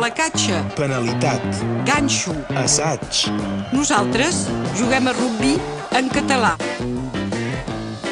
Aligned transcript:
placatge, 0.00 0.56
penalitat, 0.76 1.42
ganxo. 1.84 2.32
assaig, 2.56 3.28
Nosaltres 3.72 4.46
juguem 4.78 5.06
a 5.06 5.12
rugbi 5.12 5.58
en 5.92 6.08
català. 6.08 6.54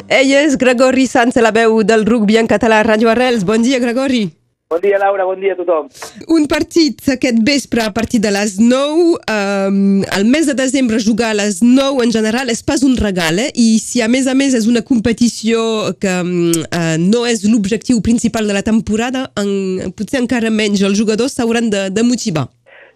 Ell 0.05 0.33
és 0.37 0.57
Gregori 0.61 1.07
Sanz, 1.09 1.41
la 1.41 1.49
veu 1.49 1.81
del 1.81 2.05
rugbi 2.05 2.37
en 2.37 2.45
català 2.45 2.83
a 2.83 2.85
Radio 2.85 3.09
Arrels. 3.09 3.41
Bon 3.43 3.61
dia, 3.65 3.81
Gregori. 3.81 4.38
Bon 4.71 4.77
dia, 4.79 4.99
Laura, 4.99 5.25
bon 5.25 5.39
dia 5.41 5.55
a 5.55 5.57
tothom. 5.57 5.87
Un 6.29 6.43
partit 6.45 6.99
aquest 7.09 7.39
vespre 7.41 7.81
a 7.81 7.89
partir 7.89 8.19
de 8.21 8.29
les 8.29 8.59
9. 8.61 9.15
Um, 9.17 10.03
el 10.13 10.27
mes 10.29 10.45
de 10.45 10.53
desembre 10.53 10.99
jugar 11.01 11.31
a 11.31 11.37
les 11.39 11.63
9 11.63 12.03
en 12.05 12.11
general 12.13 12.51
és 12.53 12.61
pas 12.61 12.83
un 12.85 12.93
regal, 12.99 13.41
eh? 13.41 13.47
I 13.57 13.79
si 13.81 14.03
a 14.05 14.07
més 14.13 14.27
a 14.29 14.35
més 14.37 14.53
és 14.53 14.67
una 14.69 14.83
competició 14.85 15.63
que 15.97 16.13
um, 16.21 16.51
uh, 16.53 17.01
no 17.01 17.23
és 17.25 17.41
l'objectiu 17.49 18.03
principal 18.05 18.45
de 18.45 18.53
la 18.53 18.61
temporada, 18.61 19.31
en, 19.41 19.89
potser 19.97 20.21
encara 20.21 20.53
menys 20.53 20.85
els 20.85 21.01
jugadors 21.01 21.33
s'hauran 21.33 21.73
de, 21.73 21.87
de 21.89 22.05
motivar. 22.05 22.45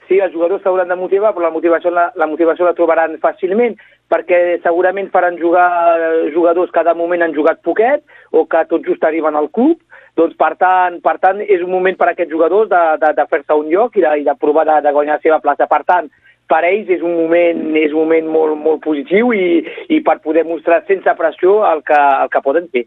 Sí, 0.06 0.22
els 0.22 0.38
jugadors 0.38 0.62
s'hauran 0.62 0.94
de 0.94 1.00
motivar, 1.00 1.34
però 1.34 1.48
la 1.48 1.56
motivació 1.56 1.90
la, 1.90 2.12
la 2.14 2.30
motivació 2.30 2.70
la 2.70 2.76
trobaran 2.78 3.18
fàcilment, 3.24 3.80
perquè 4.14 4.60
segurament 4.62 5.10
faran 5.10 5.42
jugar 5.42 5.66
eh, 5.98 6.30
jugadors 6.38 6.70
que 6.70 6.86
de 6.86 6.94
moment 7.02 7.26
han 7.26 7.34
jugat 7.34 7.66
poquet 7.66 8.06
o 8.30 8.46
que 8.46 8.62
tot 8.70 8.86
just 8.86 9.02
arriben 9.10 9.34
al 9.34 9.50
club, 9.50 9.82
doncs 10.20 10.36
per 10.38 10.52
tant, 10.62 11.00
per 11.02 11.16
tant 11.22 11.40
és 11.42 11.64
un 11.64 11.72
moment 11.74 11.96
per 11.98 12.10
a 12.10 12.12
aquests 12.14 12.32
jugadors 12.32 12.70
de, 12.70 12.82
de, 13.02 13.14
de 13.18 13.26
fer-se 13.32 13.58
un 13.58 13.72
lloc 13.72 13.98
i 13.98 14.04
de, 14.06 14.12
i 14.22 14.28
de 14.28 14.36
provar 14.40 14.66
de, 14.70 14.80
de 14.86 14.94
guanyar 14.94 15.18
la 15.18 15.26
seva 15.26 15.40
plaça. 15.42 15.70
Per 15.70 15.82
tant, 15.90 16.10
per 16.50 16.62
ells 16.68 16.92
és 16.94 17.02
un 17.02 17.16
moment, 17.18 17.64
és 17.80 17.94
un 17.94 18.04
moment 18.04 18.30
molt, 18.36 18.60
molt 18.62 18.84
positiu 18.84 19.34
i, 19.34 19.64
i 19.90 20.02
per 20.06 20.20
poder 20.26 20.46
mostrar 20.46 20.84
sense 20.90 21.18
pressió 21.18 21.62
el 21.70 21.82
que, 21.88 21.98
el 21.98 22.30
que 22.30 22.44
poden 22.46 22.70
fer. 22.74 22.86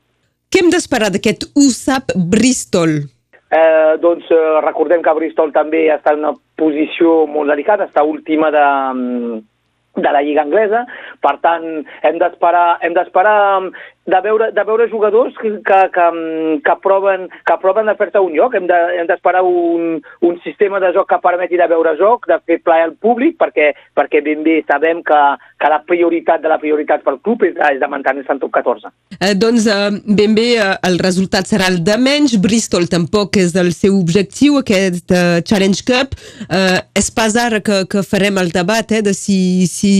Què 0.52 0.62
hem 0.62 0.70
d'esperar 0.70 1.10
d'aquest 1.10 1.48
USAP 1.58 2.14
Bristol? 2.30 3.00
Eh, 3.46 3.92
doncs 4.02 4.30
eh, 4.30 4.38
recordem 4.64 5.02
que 5.02 5.14
Bristol 5.18 5.52
també 5.54 5.84
està 5.94 6.14
en 6.14 6.22
una 6.24 6.32
posició 6.58 7.24
molt 7.30 7.50
delicada, 7.52 7.86
està 7.86 8.02
última 8.06 8.50
de, 8.54 8.64
mm, 8.94 9.36
de 10.02 10.12
la 10.12 10.22
Lliga 10.22 10.42
Anglesa, 10.42 10.82
per 11.22 11.36
tant 11.44 11.66
hem 12.02 12.18
d'esperar 12.22 12.78
hem 12.82 12.96
d'esperar 12.96 13.36
mm, 13.60 13.70
de 14.06 14.20
veure, 14.22 14.50
de 14.54 14.64
veure 14.64 14.88
jugadors 14.90 15.34
que, 15.40 15.50
que, 15.66 15.80
que, 15.94 16.06
mm, 16.14 16.60
que 16.62 16.74
proven, 16.82 17.28
que 17.46 17.56
proven 17.62 17.86
de 17.90 17.94
fer-se 17.98 18.22
un 18.22 18.32
lloc, 18.36 18.54
hem 18.54 18.66
de- 18.66 18.98
hem 19.00 19.06
d'esperar 19.08 19.42
de, 19.42 19.48
un, 19.48 20.02
un 20.20 20.40
sistema 20.44 20.78
de 20.80 20.92
joc 20.94 21.08
que 21.10 21.18
permeti 21.22 21.56
de 21.58 21.66
veure 21.66 21.96
joc, 21.98 22.26
de 22.30 22.38
fer 22.46 22.60
plaer 22.62 22.84
al 22.86 22.94
públic, 22.94 23.36
perquè, 23.40 23.72
perquè 23.96 24.22
ben 24.22 24.44
bé 24.46 24.60
sabem 24.68 25.02
que, 25.02 25.20
que 25.58 25.70
la 25.72 25.80
prioritat 25.86 26.42
de 26.42 26.48
la 26.52 26.58
prioritat 26.62 27.02
pel 27.02 27.18
club 27.20 27.42
és, 27.48 27.56
és 27.72 27.80
de 27.82 27.88
mantenir-se 27.90 28.32
en 28.32 28.42
top 28.42 28.54
14. 28.60 28.92
Eh, 29.20 29.34
doncs 29.34 29.66
eh, 29.66 29.90
ben 30.06 30.34
bé 30.38 30.48
eh, 30.60 30.70
el 30.86 30.98
resultat 31.02 31.50
serà 31.50 31.68
el 31.72 31.82
de 31.84 31.98
menys. 31.98 32.36
Bristol 32.42 32.86
tampoc 32.92 33.36
és 33.42 33.54
el 33.58 33.72
seu 33.74 33.98
objectiu, 33.98 34.60
aquest 34.62 35.10
eh, 35.10 35.40
Challenge 35.42 35.82
Cup. 35.88 36.14
Eh, 36.46 36.78
és 36.94 37.10
pas 37.10 37.34
ara 37.36 37.60
que, 37.64 37.82
que 37.90 38.06
farem 38.06 38.38
el 38.38 38.54
debat 38.54 38.90
eh, 38.92 39.02
de 39.02 39.14
si, 39.16 39.66
si 39.66 39.92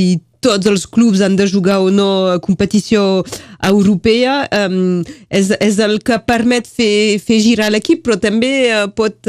tots 0.47 0.70
els 0.70 0.86
clubs 0.86 1.22
han 1.25 1.36
de 1.39 1.48
jugar 1.50 1.80
o 1.83 1.91
no 1.91 2.08
a 2.30 2.39
competició 2.42 3.25
europea. 3.66 4.44
Um, 4.55 5.02
és, 5.28 5.50
és 5.61 5.80
el 5.83 5.98
que 6.06 6.20
permet 6.27 6.70
fer, 6.70 7.19
fer 7.22 7.42
girar 7.42 7.72
l'equip, 7.75 8.05
però 8.06 8.19
també 8.22 8.52
eh, 8.70 8.86
pot 8.94 9.28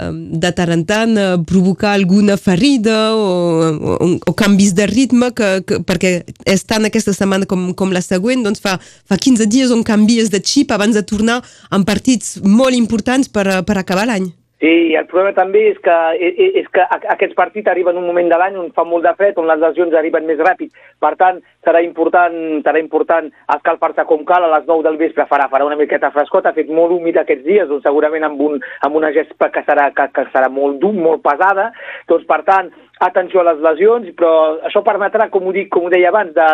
em, 0.00 0.18
de 0.40 0.50
tant 0.56 0.72
en 0.72 0.84
tant 0.88 1.16
eh, 1.20 1.36
provocar 1.46 1.94
alguna 1.94 2.36
ferida 2.40 3.12
o, 3.14 3.70
o, 3.92 4.10
o 4.30 4.34
canvis 4.38 4.74
de 4.78 4.86
ritme 4.90 5.30
que, 5.36 5.50
que, 5.68 5.80
perquè 5.86 6.14
és 6.48 6.64
tant 6.64 6.88
aquesta 6.88 7.14
setmana 7.16 7.48
com, 7.48 7.70
com 7.78 7.92
la 7.94 8.02
següent 8.04 8.44
doncs 8.46 8.62
fa, 8.64 8.78
fa 8.80 9.20
15 9.20 9.48
dies 9.52 9.74
on 9.74 9.84
canvies 9.86 10.32
de 10.32 10.42
xip 10.42 10.72
abans 10.72 10.96
de 10.96 11.04
tornar 11.04 11.42
en 11.70 11.84
partits 11.84 12.38
molt 12.42 12.78
importants 12.78 13.28
per, 13.28 13.62
per 13.68 13.78
acabar 13.78 14.08
l'any. 14.08 14.32
Sí, 14.62 14.94
el 14.94 15.08
problema 15.10 15.32
també 15.34 15.60
és 15.72 15.78
que, 15.82 15.94
és, 16.22 16.68
que 16.70 16.84
aquests 16.94 17.34
partits 17.34 17.66
arriben 17.66 17.96
en 17.96 18.04
un 18.04 18.06
moment 18.06 18.28
de 18.30 18.36
l'any 18.38 18.54
on 18.60 18.68
fa 18.76 18.84
molt 18.86 19.02
de 19.02 19.10
fred, 19.18 19.40
on 19.42 19.48
les 19.50 19.58
lesions 19.58 19.96
arriben 19.98 20.28
més 20.28 20.38
ràpid. 20.38 20.70
Per 21.02 21.10
tant, 21.18 21.40
serà 21.66 21.80
important, 21.82 22.36
serà 22.62 22.78
important 22.78 23.26
escalfar-se 23.56 24.04
com 24.06 24.22
cal 24.28 24.46
a 24.46 24.52
les 24.52 24.68
9 24.68 24.86
del 24.86 25.00
vespre, 25.00 25.26
farà, 25.26 25.48
farà 25.50 25.66
una 25.66 25.80
miqueta 25.80 26.12
frescot, 26.14 26.46
ha 26.46 26.54
fet 26.54 26.70
molt 26.70 26.94
humit 26.94 27.18
aquests 27.18 27.42
dies, 27.48 27.66
doncs 27.66 27.82
segurament 27.88 28.28
amb, 28.28 28.38
un, 28.46 28.62
amb 28.86 29.00
una 29.02 29.10
gespa 29.16 29.50
que 29.50 29.64
serà, 29.66 29.88
que, 29.98 30.06
que 30.14 30.28
serà 30.30 30.46
molt 30.46 30.78
dur, 30.78 30.94
molt 30.94 31.26
pesada. 31.26 31.72
Doncs, 32.06 32.30
per 32.30 32.44
tant, 32.46 32.70
atenció 33.02 33.42
a 33.42 33.48
les 33.50 33.66
lesions, 33.66 34.14
però 34.14 34.62
això 34.70 34.84
permetrà, 34.86 35.26
com 35.34 35.50
ho, 35.50 35.56
dic, 35.58 35.72
com 35.74 35.90
ho 35.90 35.90
deia 35.90 36.14
abans, 36.14 36.30
de, 36.38 36.48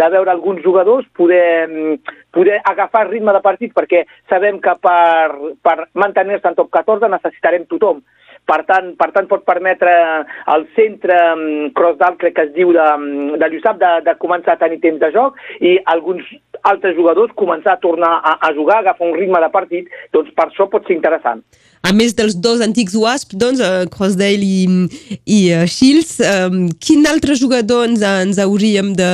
de 0.00 0.08
veure 0.14 0.32
alguns 0.32 0.62
jugadors 0.64 1.06
poder, 1.16 1.68
mm, 1.68 2.14
poder 2.32 2.60
agafar 2.64 3.08
ritme 3.10 3.34
de 3.36 3.42
partit, 3.44 3.74
perquè 3.76 4.06
sabem 4.32 4.60
que 4.64 4.74
per, 4.80 5.52
per 5.62 5.76
mantenir-se 5.94 6.48
en 6.48 6.56
top 6.58 6.72
14 6.78 7.12
necessitarem 7.12 7.68
tothom. 7.68 8.00
Per 8.50 8.60
tant, 8.66 8.92
per 8.98 9.10
tant, 9.14 9.28
pot 9.30 9.44
permetre 9.46 9.92
al 10.50 10.66
centre 10.74 11.18
mm, 11.36 11.70
cross 11.78 11.98
d'alt, 12.00 12.18
crec 12.22 12.34
que 12.34 12.46
es 12.48 12.54
diu, 12.56 12.72
de, 12.74 12.86
mm, 12.98 13.38
de 13.38 13.50
l'USAP, 13.52 13.78
de, 13.78 13.92
de 14.08 14.16
començar 14.22 14.56
a 14.56 14.62
tenir 14.64 14.80
temps 14.82 14.98
de 15.02 15.12
joc 15.14 15.38
i 15.62 15.76
alguns 15.94 16.26
altres 16.66 16.96
jugadors 16.96 17.32
començar 17.38 17.76
a 17.76 17.80
tornar 17.80 18.12
a, 18.18 18.36
a 18.48 18.52
jugar, 18.56 18.80
agafar 18.80 19.08
un 19.08 19.16
ritme 19.16 19.40
de 19.40 19.50
partit, 19.52 19.90
doncs 20.12 20.32
per 20.36 20.48
això 20.50 20.66
pot 20.70 20.86
ser 20.86 20.96
interessant. 20.98 21.44
A 21.80 21.94
més 21.96 22.12
dels 22.12 22.34
dos 22.36 22.60
antics 22.60 22.92
WASP, 22.98 23.32
doncs, 23.40 23.62
uh, 23.64 23.86
Crossdale 23.92 24.44
i, 24.44 24.66
i 25.24 25.38
uh, 25.56 25.64
Shields, 25.64 26.18
um, 26.20 26.66
quin 26.76 27.06
altre 27.08 27.36
jugador 27.40 27.86
ens, 27.88 28.04
ens 28.04 28.40
hauríem 28.42 28.92
de, 28.98 29.12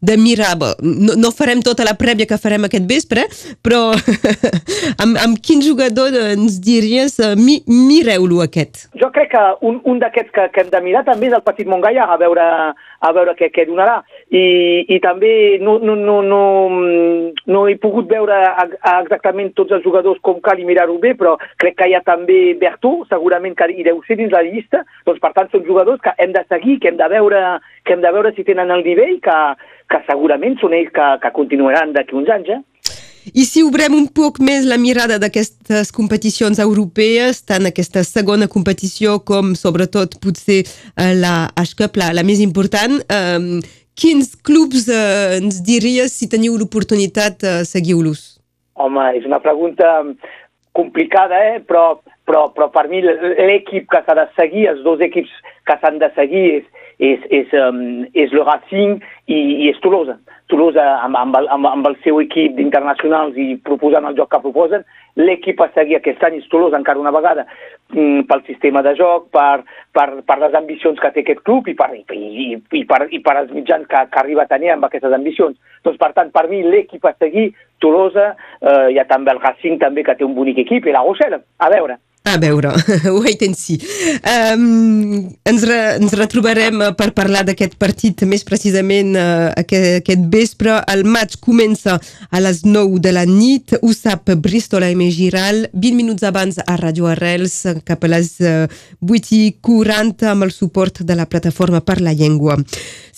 de 0.00 0.16
mirar? 0.20 0.54
Bé, 0.60 0.72
No, 0.80 1.16
no 1.20 1.32
farem 1.34 1.60
tota 1.64 1.84
la 1.84 1.96
prèvia 1.98 2.28
que 2.28 2.40
farem 2.40 2.64
aquest 2.66 2.88
vespre, 2.88 3.26
però 3.64 3.90
amb, 5.02 5.18
amb 5.20 5.40
quin 5.44 5.60
jugador 5.64 6.16
ens 6.32 6.56
diries 6.64 7.18
uh, 7.20 7.34
mi, 7.36 7.60
mireu-lo 7.68 8.40
aquest? 8.46 8.75
Jo 9.00 9.10
crec 9.12 9.30
que 9.32 9.42
un, 9.68 9.80
un 9.84 10.00
d'aquests 10.02 10.32
que, 10.34 10.46
que 10.52 10.62
hem 10.62 10.70
de 10.72 10.80
mirar 10.84 11.02
també 11.06 11.28
és 11.30 11.36
el 11.36 11.44
Petit 11.46 11.68
Montgaia, 11.70 12.06
a 12.06 12.16
veure, 12.20 12.44
a 12.74 13.12
veure 13.16 13.34
què, 13.38 13.48
què 13.54 13.66
donarà. 13.68 13.98
I, 14.30 14.42
i 14.96 14.98
també 15.04 15.32
no, 15.62 15.76
no, 15.82 15.96
no, 15.98 16.16
no, 16.26 16.40
no 17.46 17.64
he 17.68 17.76
pogut 17.82 18.08
veure 18.10 18.38
exactament 18.96 19.52
tots 19.58 19.76
els 19.76 19.84
jugadors 19.86 20.20
com 20.26 20.40
cal 20.44 20.60
i 20.60 20.68
mirar-ho 20.68 20.98
bé, 21.02 21.14
però 21.18 21.36
crec 21.62 21.78
que 21.80 21.90
hi 21.90 21.96
ha 21.96 22.02
també 22.06 22.40
Bertó, 22.60 22.98
segurament 23.10 23.56
que 23.58 23.70
hi 23.72 23.86
deu 23.86 24.02
ser 24.06 24.18
dins 24.20 24.34
la 24.34 24.44
llista, 24.46 24.84
doncs 25.08 25.22
per 25.22 25.32
tant 25.36 25.50
són 25.52 25.66
jugadors 25.68 26.02
que 26.04 26.14
hem 26.22 26.34
de 26.36 26.44
seguir, 26.48 26.78
que 26.80 26.92
hem 26.92 27.00
de 27.00 27.10
veure, 27.12 27.42
que 27.84 27.96
hem 27.96 28.04
de 28.04 28.14
veure 28.18 28.32
si 28.36 28.46
tenen 28.46 28.72
el 28.74 28.84
nivell, 28.86 29.18
que, 29.24 29.40
que 29.92 30.04
segurament 30.10 30.58
són 30.60 30.76
ells 30.76 30.92
que, 30.94 31.10
que 31.22 31.36
continuaran 31.36 31.94
d'aquí 31.96 32.16
uns 32.18 32.32
anys, 32.38 32.56
eh? 32.58 32.62
I 33.34 33.42
si 33.42 33.62
obrem 33.66 33.94
un 33.96 34.06
poc 34.14 34.38
més 34.38 34.66
la 34.68 34.76
mirada 34.78 35.16
d'aquestes 35.18 35.90
competicions 35.94 36.60
europees, 36.62 37.40
tant 37.42 37.66
aquesta 37.66 38.04
segona 38.06 38.46
competició 38.46 39.18
com 39.26 39.54
sobretot 39.58 40.14
potser 40.22 40.60
eh, 40.62 41.14
la 41.18 41.48
H-Cup, 41.58 41.98
la, 41.98 42.12
la 42.14 42.22
més 42.26 42.38
important, 42.44 43.00
eh, 43.02 43.58
quins 43.98 44.34
clubs 44.46 44.86
eh, 44.86 45.40
ens 45.40 45.58
diries 45.66 46.14
si 46.14 46.30
teniu 46.30 46.54
l'oportunitat 46.60 47.42
eh, 47.42 47.58
seguiu-los? 47.66 48.36
Home, 48.76 49.08
és 49.18 49.26
una 49.26 49.40
pregunta 49.42 49.98
complicada, 50.76 51.40
eh? 51.50 51.60
però, 51.66 51.96
però, 52.28 52.46
però 52.54 52.68
per 52.70 52.86
mi 52.92 53.00
l'equip 53.02 53.88
que 53.90 54.02
s'ha 54.04 54.14
de 54.18 54.28
seguir, 54.36 54.68
els 54.70 54.84
dos 54.84 55.02
equips 55.02 55.32
que 55.66 55.78
s'han 55.80 55.98
de 56.02 56.12
seguir 56.14 56.46
és, 56.60 56.66
és, 56.98 57.20
és, 57.30 57.52
um, 57.52 58.06
és 58.16 58.32
le 58.32 58.44
Racing 58.46 59.00
i, 59.26 59.36
i 59.36 59.68
és 59.70 59.80
Tolosa. 59.84 60.16
Tolosa 60.48 60.84
amb, 61.02 61.18
amb, 61.18 61.36
el, 61.36 61.48
amb, 61.52 61.66
amb 61.68 61.88
el 61.90 61.96
seu 62.04 62.20
equip 62.22 62.54
d'internacionals 62.56 63.36
i 63.36 63.56
proposant 63.66 64.06
el 64.06 64.16
joc 64.16 64.30
que 64.32 64.40
proposen, 64.44 64.84
l'equip 65.18 65.60
a 65.60 65.68
seguir 65.74 65.98
aquest 65.98 66.22
any 66.24 66.38
és 66.38 66.48
Tolosa 66.52 66.78
encara 66.78 67.02
una 67.02 67.12
vegada 67.12 67.44
mm, 67.92 68.24
pel 68.30 68.44
sistema 68.46 68.82
de 68.86 68.94
joc, 68.96 69.28
per, 69.34 69.64
per, 69.96 70.08
per 70.24 70.38
les 70.40 70.56
ambicions 70.56 71.00
que 71.02 71.12
té 71.12 71.24
aquest 71.24 71.42
club 71.44 71.68
i 71.68 71.76
per, 71.76 71.90
i, 71.98 72.04
i, 72.16 72.48
i 72.80 72.84
per, 72.88 73.02
i 73.10 73.20
per 73.24 73.36
els 73.42 73.52
mitjans 73.52 73.88
que, 73.90 74.04
que 74.12 74.22
arriba 74.22 74.46
a 74.46 74.52
tenir 74.52 74.72
amb 74.72 74.88
aquestes 74.88 75.12
ambicions. 75.12 75.58
Doncs, 75.84 76.00
per 76.00 76.12
tant, 76.16 76.32
per 76.32 76.46
mi 76.52 76.62
l'equip 76.64 77.04
a 77.04 77.16
seguir, 77.18 77.50
Tolosa, 77.82 78.30
eh, 78.62 78.92
hi 78.94 78.98
ha 79.02 79.04
també 79.10 79.34
el 79.34 79.42
Racing 79.42 79.76
també 79.82 80.06
que 80.06 80.16
té 80.16 80.24
un 80.24 80.36
bonic 80.38 80.62
equip 80.64 80.86
i 80.86 80.94
la 80.94 81.04
Rochelle, 81.04 81.42
a 81.60 81.68
veure. 81.74 81.98
A 82.26 82.38
veure, 82.42 82.72
wait 83.22 83.42
and 83.46 83.54
see. 83.54 83.78
Um, 84.26 85.28
ens, 85.46 85.62
re, 85.62 85.76
ens 86.00 86.14
retrobarem 86.18 86.80
eh, 86.82 86.88
per 86.98 87.12
parlar 87.14 87.44
d'aquest 87.46 87.76
partit 87.78 88.24
més 88.26 88.42
precisament 88.42 89.12
uh, 89.14 89.52
aquest, 89.54 90.00
aquest 90.00 90.26
vespre. 90.32 90.74
El 90.90 91.04
maig 91.06 91.36
comença 91.38 91.94
a 92.00 92.42
les 92.42 92.64
9 92.66 92.98
de 93.04 93.14
la 93.14 93.22
nit. 93.30 93.76
Ho 93.78 93.92
sap 93.94 94.34
Bristol 94.42 94.88
AM 94.88 95.06
Giral, 95.14 95.68
20 95.70 95.94
minuts 96.00 96.26
abans 96.26 96.58
a 96.58 96.76
Radio 96.82 97.06
Arrels, 97.12 97.60
cap 97.86 98.02
a 98.02 98.10
les 98.16 98.34
uh, 98.42 98.66
8 99.06 99.34
i 99.38 99.44
40 99.62 100.32
amb 100.34 100.48
el 100.48 100.54
suport 100.56 101.04
de 101.06 101.14
la 101.14 101.30
plataforma 101.30 101.84
per 101.86 102.00
la 102.02 102.16
llengua. 102.16 102.58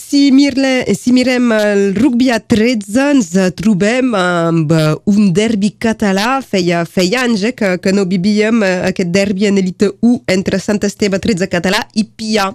Si, 0.08 0.30
mirle, 0.32 0.86
si 0.96 1.10
mirem 1.12 1.50
el 1.52 1.80
rugby 1.92 2.30
a 2.32 2.38
13 2.40 3.02
ens 3.12 3.26
trobem 3.58 4.14
amb 4.16 4.70
eh, 4.72 4.94
un 5.10 5.34
derbi 5.36 5.74
català, 5.76 6.38
feia, 6.40 6.84
feia 6.88 7.26
anys 7.26 7.42
eh, 7.44 7.52
que, 7.52 7.74
que 7.82 7.92
no 7.92 8.06
vivíem 8.08 8.62
eh, 8.64 8.70
aquest 8.98 9.14
derbi 9.14 9.46
en 9.46 9.58
elite 9.58 9.92
1 10.00 10.24
entre 10.26 10.58
Sant 10.58 10.82
Esteve 10.82 11.18
13 11.22 11.46
català 11.48 11.86
i 11.94 12.04
Pia. 12.04 12.50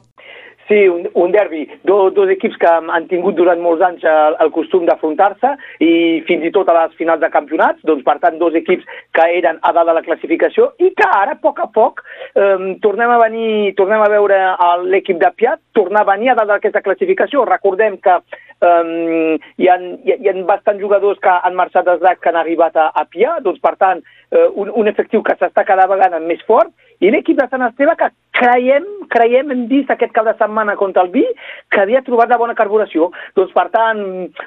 Sí, 0.68 0.88
un, 0.88 1.10
un 1.13 1.31
derbi. 1.31 1.65
Do, 1.83 2.10
dos 2.15 2.30
equips 2.31 2.56
que 2.62 2.69
han 2.71 3.07
tingut 3.10 3.36
durant 3.36 3.60
molts 3.60 3.83
anys 3.83 4.06
el, 4.07 4.38
el 4.44 4.51
costum 4.56 4.86
d'afrontar-se 4.88 5.51
i 5.83 6.21
fins 6.27 6.45
i 6.48 6.51
tot 6.56 6.69
a 6.71 6.77
les 6.77 6.95
finals 7.00 7.19
de 7.19 7.30
campionats, 7.33 7.83
doncs 7.83 8.06
per 8.07 8.15
tant 8.24 8.39
dos 8.39 8.56
equips 8.56 8.88
que 9.15 9.27
eren 9.39 9.60
a 9.62 9.74
dalt 9.75 9.92
de 9.92 9.98
la 9.98 10.06
classificació 10.06 10.69
i 10.80 10.94
que 10.95 11.10
ara, 11.10 11.36
a 11.36 11.42
poc 11.44 11.60
a 11.60 11.68
poc, 11.68 12.00
eh, 12.39 12.77
tornem 12.86 13.12
a 13.12 13.19
venir, 13.25 13.74
tornem 13.75 14.06
a 14.06 14.10
veure 14.13 14.39
l'equip 14.88 15.19
de 15.19 15.31
Piat, 15.36 15.60
tornar 15.75 16.06
a 16.06 16.12
venir 16.13 16.31
a 16.31 16.38
dalt 16.39 16.54
d'aquesta 16.54 16.83
classificació. 16.86 17.44
Recordem 17.50 18.00
que 18.00 18.15
um, 18.63 19.36
hi, 19.57 19.68
ha, 19.68 19.77
hi, 19.77 20.15
ha, 20.15 20.18
hi 20.21 20.31
ha 20.31 20.36
bastants 20.48 20.81
jugadors 20.81 21.19
que 21.24 21.33
han 21.44 21.60
marxat 21.60 21.89
des 21.89 22.19
que 22.21 22.31
han 22.31 22.39
arribat 22.39 22.77
a, 22.80 22.89
a 22.95 23.04
Pia, 23.10 23.36
doncs 23.44 23.60
per 23.63 23.75
tant, 23.81 24.04
uh, 24.31 24.48
un, 24.56 24.71
un 24.80 24.88
efectiu 24.88 25.24
que 25.25 25.36
s'està 25.39 25.65
cada 25.68 25.89
vegada 25.92 26.21
més 26.24 26.44
fort, 26.48 26.71
i 27.03 27.11
l'equip 27.11 27.35
de 27.39 27.47
Sant 27.51 27.65
Esteve 27.67 27.95
que 28.00 28.07
creiem, 28.33 28.85
creiem, 29.11 29.51
hem 29.53 29.63
vist 29.69 29.91
aquest 29.91 30.13
cap 30.15 30.25
de 30.27 30.33
setmana 30.39 30.75
contra 30.79 31.03
el 31.03 31.11
Vi, 31.13 31.23
que 31.71 31.81
havia 31.83 32.01
trobat 32.05 32.31
la 32.31 32.39
bona 32.41 32.55
carburació. 32.57 33.09
Doncs, 33.38 33.51
per 33.55 33.67
tant, 33.73 34.01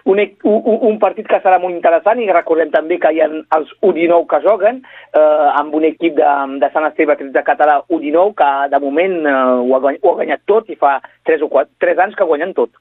un, 0.08 0.22
un, 0.50 0.78
un 0.90 0.98
partit 1.02 1.28
que 1.28 1.40
serà 1.44 1.60
molt 1.62 1.76
interessant 1.76 2.20
i 2.22 2.28
recordem 2.32 2.72
també 2.74 2.98
que 3.02 3.12
hi 3.12 3.22
ha 3.22 3.28
els 3.58 3.72
U19 3.84 4.24
que 4.32 4.42
juguen 4.46 4.80
eh, 4.80 5.48
amb 5.60 5.76
un 5.76 5.86
equip 5.88 6.16
de, 6.18 6.32
de 6.62 6.70
Sant 6.74 6.88
Esteve, 6.88 7.18
de 7.20 7.44
català 7.46 7.82
U19, 7.92 8.34
que 8.40 8.52
de 8.72 8.82
moment 8.82 9.18
eh, 9.20 9.34
ho, 9.36 9.74
ha, 9.76 9.82
guanyat, 9.84 10.02
ho 10.02 10.14
ha 10.14 10.20
guanyat 10.22 10.46
tot 10.50 10.72
i 10.72 10.78
fa 10.80 10.96
3 11.28 11.44
o 11.44 11.50
4, 11.52 11.76
3 11.84 12.06
anys 12.06 12.18
que 12.18 12.28
guanyen 12.28 12.56
tot. 12.56 12.72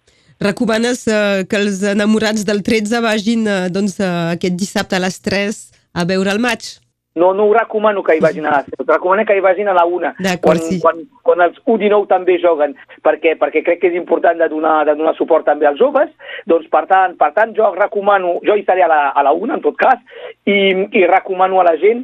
Recomanes 0.41 1.05
eh, 1.07 1.43
que 1.49 1.59
els 1.59 1.83
enamorats 1.91 2.47
del 2.47 2.63
13 2.63 3.03
vagin 3.05 3.45
eh, 3.47 3.59
doncs, 3.71 3.99
eh, 3.99 4.15
aquest 4.35 4.57
dissabte 4.59 4.97
a 4.97 5.03
les 5.03 5.21
3 5.23 5.61
a 5.95 6.07
veure 6.07 6.33
el 6.33 6.43
maig? 6.43 6.73
No, 7.15 7.33
no 7.33 7.45
ho 7.45 7.53
recomano 7.55 8.03
que 8.03 8.17
hi 8.17 8.19
vagin 8.19 8.45
a 8.45 8.57
les 8.57 8.65
3, 8.73 8.87
recomano 8.89 9.23
que 9.23 9.37
hi 9.37 9.43
vagin 9.43 9.69
a 9.71 9.75
la 9.77 9.85
1, 9.87 10.09
quan, 10.43 10.59
sí. 10.59 10.81
quan, 10.83 10.97
quan 11.23 11.43
els 11.45 11.61
U19 11.63 12.09
també 12.09 12.35
juguen, 12.43 12.73
perquè, 13.07 13.37
perquè 13.39 13.61
crec 13.63 13.79
que 13.79 13.87
és 13.87 13.95
important 13.95 14.35
de 14.41 14.49
donar, 14.51 14.81
de 14.89 14.97
donar 14.99 15.15
suport 15.15 15.47
també 15.47 15.69
als 15.69 15.79
joves, 15.79 16.11
doncs 16.51 16.67
per 16.73 16.83
tant, 16.89 17.15
per 17.15 17.31
tant 17.37 17.55
jo 17.55 17.71
recomano, 17.77 18.35
jo 18.43 18.59
hi 18.59 18.67
seré 18.67 18.83
a 18.83 18.91
la, 18.91 18.99
a 19.15 19.23
la 19.23 19.31
1 19.31 19.55
en 19.55 19.63
tot 19.63 19.79
cas, 19.79 20.03
i, 20.43 20.59
i 20.91 21.05
recomano 21.07 21.63
a 21.63 21.69
la 21.69 21.77
gent 21.79 22.03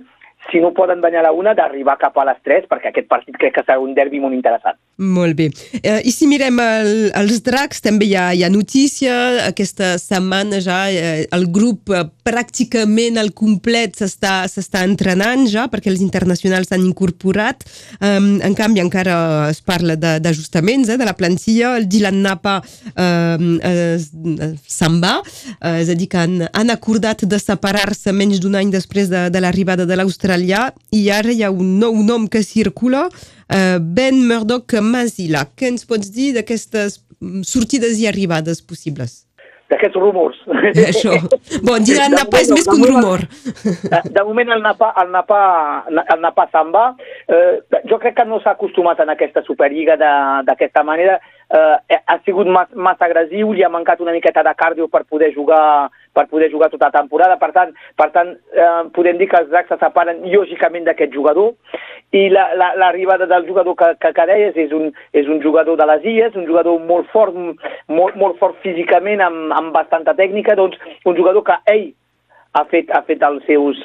si 0.52 0.60
no 0.60 0.74
poden 0.76 1.02
banyar 1.02 1.24
la 1.24 1.32
una, 1.32 1.54
d'arribar 1.58 1.98
cap 2.02 2.18
a 2.20 2.26
les 2.28 2.40
3, 2.44 2.68
perquè 2.72 2.92
aquest 2.92 3.08
partit 3.12 3.38
crec 3.40 3.56
que 3.56 3.64
serà 3.66 3.80
un 3.82 3.94
derbi 3.96 4.20
molt 4.20 4.36
interessant. 4.36 4.78
Molt 5.02 5.38
bé. 5.40 5.48
Eh, 5.82 6.02
I 6.06 6.12
si 6.14 6.28
mirem 6.30 6.60
el, 6.62 6.92
els 7.18 7.42
dracs, 7.46 7.82
també 7.82 8.06
hi 8.10 8.16
ha, 8.20 8.28
hi 8.36 8.44
ha 8.46 8.52
notícia. 8.54 9.16
Aquesta 9.48 9.96
setmana 10.02 10.60
ja 10.62 10.84
eh, 10.92 11.26
el 11.34 11.48
grup 11.54 11.90
eh, 11.90 12.04
pràcticament 12.28 13.18
al 13.18 13.32
complet 13.38 13.98
s'està 13.98 14.84
entrenant 14.86 15.48
ja, 15.50 15.66
perquè 15.72 15.90
els 15.90 16.04
internacionals 16.04 16.70
s'han 16.70 16.86
incorporat. 16.86 17.66
Um, 17.98 18.36
en 18.46 18.54
canvi, 18.58 18.84
encara 18.84 19.50
es 19.50 19.62
parla 19.66 19.96
d'ajustaments 19.98 20.92
de, 20.92 20.98
eh, 20.98 21.02
de 21.02 21.08
la 21.08 21.16
plantilla. 21.18 21.74
El 21.80 21.88
Dylan 21.90 22.22
Napa 22.22 22.60
eh, 22.62 23.38
eh, 23.72 24.54
se'n 24.68 25.02
va, 25.02 25.16
eh, 25.58 25.80
és 25.82 25.90
a 25.90 25.98
dir, 25.98 26.12
que 26.12 26.22
han, 26.22 26.38
han 26.52 26.74
acordat 26.74 27.26
de 27.26 27.42
separar-se 27.42 28.14
menys 28.14 28.44
d'un 28.44 28.60
any 28.60 28.70
després 28.74 29.10
de, 29.10 29.28
de 29.34 29.42
l'arribada 29.42 29.88
de 29.90 29.98
l'Austràlia 29.98 30.41
australià 30.42 30.72
i 30.92 31.10
ara 31.10 31.32
hi 31.32 31.44
ha 31.44 31.52
un 31.52 31.80
nou 31.80 31.94
nom 32.04 32.28
que 32.28 32.42
circula, 32.44 33.08
uh, 33.08 33.80
Ben 33.80 34.28
Murdoch 34.28 34.74
Mazila. 34.82 35.46
Què 35.56 35.68
ens 35.70 35.86
pots 35.86 36.12
dir 36.12 36.34
d'aquestes 36.34 37.02
sortides 37.44 38.00
i 38.00 38.08
arribades 38.08 38.62
possibles? 38.62 39.28
d'aquests 39.72 39.96
rumors. 39.96 40.36
Això. 40.92 41.14
Bon, 41.64 41.80
dir 41.80 41.96
el 41.96 42.12
Napa 42.12 42.42
és 42.42 42.50
més 42.52 42.66
que 42.68 42.76
un 42.76 42.90
rumor. 42.90 43.22
De 44.12 44.24
moment 44.28 44.50
el 44.52 44.60
Napa, 44.66 44.90
el 45.00 45.14
Napa, 45.14 45.38
el 45.88 46.20
Napa 46.20 46.44
se'n 46.52 46.74
va. 46.76 46.90
Eh, 47.32 47.62
jo 47.88 47.96
crec 48.02 48.18
que 48.18 48.26
no 48.28 48.42
s'ha 48.44 48.52
acostumat 48.58 49.00
en 49.00 49.14
aquesta 49.14 49.46
Superliga 49.48 49.96
d'aquesta 49.96 50.84
manera. 50.84 51.22
Eh, 51.48 52.00
ha 52.04 52.18
sigut 52.26 52.52
mas, 52.52 52.68
massa 52.76 53.08
agressiu, 53.08 53.54
li 53.56 53.64
ha 53.64 53.72
mancat 53.72 54.04
una 54.04 54.12
miqueta 54.12 54.44
de 54.44 54.54
cardio 54.60 54.90
per 54.92 55.06
poder 55.08 55.32
jugar 55.32 55.88
per 56.14 56.28
poder 56.28 56.52
jugar 56.52 56.70
tota 56.72 56.90
la 56.90 56.98
temporada. 57.00 57.38
Per 57.40 57.52
tant, 57.56 57.72
per 58.00 58.10
tant 58.16 58.34
eh, 58.36 58.84
podem 58.96 59.20
dir 59.20 59.30
que 59.32 59.40
els 59.42 59.50
dracs 59.52 59.72
se 59.72 59.80
separen 59.82 60.22
lògicament 60.28 60.88
d'aquest 60.88 61.14
jugador 61.16 61.54
i 62.12 62.28
l'arribada 62.30 63.26
la, 63.26 63.30
la, 63.30 63.32
del 63.36 63.48
jugador 63.48 63.78
que, 63.80 63.94
que, 64.04 64.12
que 64.18 64.28
deies 64.28 64.60
és 64.66 64.76
un, 64.76 64.92
és 65.16 65.32
un 65.32 65.42
jugador 65.44 65.80
de 65.80 65.88
les 65.94 66.06
illes, 66.12 66.36
un 66.36 66.48
jugador 66.50 66.80
molt 66.84 67.08
fort, 67.14 67.36
molt, 67.88 68.20
molt 68.20 68.40
fort 68.42 68.60
físicament, 68.66 69.24
amb, 69.24 69.52
amb 69.56 69.72
bastanta 69.76 70.16
tècnica, 70.18 70.58
doncs 70.60 70.80
un 71.06 71.16
jugador 71.16 71.46
que 71.48 71.58
ell 71.72 71.92
ha 72.60 72.66
fet, 72.68 72.92
ha 72.92 73.04
fet 73.08 73.24
els 73.24 73.46
seus, 73.48 73.80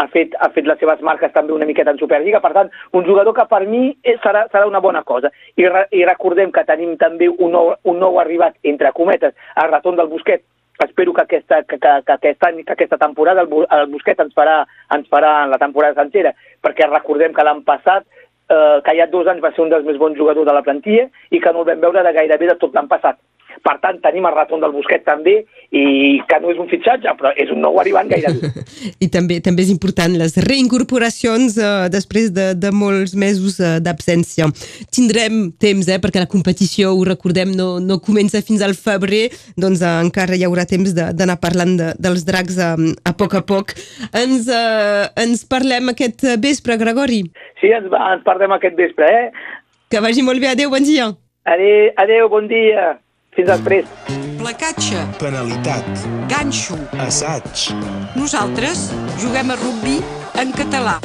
ha 0.00 0.08
fet, 0.12 0.32
ha 0.40 0.48
fet 0.54 0.68
les 0.68 0.80
seves 0.80 1.04
marques 1.04 1.32
també 1.34 1.52
una 1.52 1.68
miqueta 1.68 1.92
en 1.92 2.00
Superliga, 2.00 2.40
per 2.40 2.54
tant, 2.56 2.72
un 2.96 3.04
jugador 3.04 3.36
que 3.36 3.44
per 3.50 3.62
mi 3.68 3.90
serà, 4.24 4.46
serà 4.52 4.64
una 4.68 4.80
bona 4.80 5.04
cosa. 5.04 5.28
I, 5.56 5.68
re, 5.68 5.86
I 5.92 6.04
recordem 6.08 6.52
que 6.56 6.64
tenim 6.68 6.96
també 7.00 7.28
un 7.28 7.52
nou, 7.52 7.74
un 7.84 8.00
nou 8.00 8.20
arribat, 8.22 8.56
entre 8.64 8.92
cometes, 8.96 9.36
el 9.60 9.72
retorn 9.72 10.00
del 10.00 10.12
Busquet, 10.12 10.44
espero 10.84 11.14
que 11.14 11.22
aquesta, 11.22 11.62
que, 11.62 11.78
que, 11.78 11.92
que 12.06 12.12
aquesta, 12.12 12.52
que 12.52 12.72
aquesta 12.72 12.98
temporada 12.98 13.42
el, 13.42 13.48
el 13.70 13.86
Busquet 13.92 14.20
ens 14.20 14.34
farà, 14.36 14.58
ens 14.96 15.08
farà 15.12 15.46
la 15.48 15.60
temporada 15.62 15.96
sencera, 16.02 16.34
perquè 16.64 16.88
recordem 16.90 17.32
que 17.36 17.46
l'any 17.46 17.62
passat, 17.64 18.04
eh, 18.50 18.78
que 18.84 18.96
ja 18.98 19.08
dos 19.12 19.30
anys 19.30 19.44
va 19.44 19.52
ser 19.54 19.64
un 19.64 19.72
dels 19.72 19.86
més 19.86 19.98
bons 20.00 20.18
jugadors 20.18 20.46
de 20.48 20.56
la 20.56 20.64
plantilla 20.66 21.08
i 21.30 21.40
que 21.40 21.52
no 21.52 21.64
el 21.64 21.70
vam 21.70 21.82
veure 21.86 22.04
de 22.04 22.14
gairebé 22.18 22.52
de 22.52 22.58
tot 22.60 22.76
l'any 22.76 22.90
passat. 22.92 23.18
Per 23.64 23.76
tant, 23.82 23.98
tenim 24.04 24.26
el 24.28 24.34
retorn 24.34 24.62
del 24.62 24.74
Busquet 24.74 25.04
també, 25.06 25.38
i 25.74 26.18
que 26.28 26.38
no 26.42 26.50
és 26.52 26.60
un 26.62 26.68
fitxatge, 26.70 27.12
però 27.18 27.32
és 27.38 27.50
un 27.52 27.60
nou 27.64 27.78
arribant 27.82 28.08
gairebé. 28.10 28.50
I 29.04 29.08
també 29.12 29.38
també 29.44 29.64
és 29.66 29.72
important 29.72 30.14
les 30.18 30.36
reincorporacions 30.44 31.56
eh, 31.58 31.88
després 31.92 32.30
de, 32.36 32.50
de 32.58 32.72
molts 32.74 33.16
mesos 33.18 33.58
eh, 33.60 33.76
d'absència. 33.82 34.48
Tindrem 34.94 35.50
temps, 35.62 35.88
eh, 35.88 35.98
perquè 36.02 36.22
la 36.22 36.30
competició, 36.30 36.94
ho 36.94 37.04
recordem, 37.08 37.54
no, 37.58 37.76
no 37.82 38.00
comença 38.04 38.44
fins 38.46 38.64
al 38.64 38.76
febrer, 38.78 39.26
doncs 39.58 39.84
eh, 39.84 39.92
encara 40.06 40.38
hi 40.38 40.46
haurà 40.46 40.66
temps 40.68 40.94
d'anar 40.96 41.38
parlant 41.42 41.76
de, 41.80 41.92
dels 42.02 42.26
dracs 42.28 42.60
a, 42.62 42.72
eh, 42.76 42.94
a 43.06 43.14
poc 43.18 43.38
a 43.38 43.44
poc. 43.46 43.76
Ens, 44.16 44.50
eh, 44.52 45.04
ens 45.26 45.46
parlem 45.50 45.92
aquest 45.94 46.26
vespre, 46.42 46.78
Gregori? 46.80 47.24
Sí, 47.60 47.72
ens, 47.72 47.90
ens 47.90 48.26
parlem 48.26 48.54
aquest 48.56 48.78
vespre, 48.78 49.10
eh? 49.10 49.54
Que 49.90 50.02
vagi 50.02 50.24
molt 50.26 50.42
bé. 50.42 50.50
Adéu, 50.54 50.70
bon 50.72 50.82
dia. 50.82 51.12
Adéu, 51.46 51.92
adéu 51.96 52.28
bon 52.28 52.48
dia. 52.50 52.96
Fins 53.36 53.50
després. 53.52 53.88
Placatge. 54.40 55.02
Penalitat. 55.20 56.06
Ganxo. 56.30 56.78
Assaig. 57.04 57.66
Nosaltres 58.16 58.88
juguem 59.20 59.52
a 59.52 59.58
rugby 59.60 59.98
en 60.40 60.56
català. 60.56 60.96